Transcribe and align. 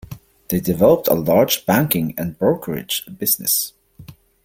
They 0.47 0.59
developed 0.59 1.07
a 1.09 1.13
large 1.13 1.67
banking 1.67 2.15
and 2.17 2.35
brokerage 2.35 3.05
business. 3.19 3.73